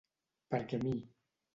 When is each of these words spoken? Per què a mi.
Per 0.55 0.61
què 0.73 0.81
a 0.81 0.83
mi. 0.87 0.97